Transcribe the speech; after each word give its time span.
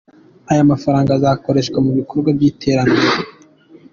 Aya 0.51 0.69
mafaranga 0.71 1.09
azakoreshwa 1.13 1.77
mu 1.85 1.91
bikorwa 1.99 2.29
by’iterambere. 2.37 3.17